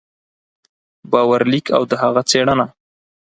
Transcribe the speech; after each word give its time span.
باور 1.11 1.41
لیک 1.51 1.65
او 1.77 1.83
د 1.89 1.91
هغه 2.01 2.21
څېړنه 2.29 2.65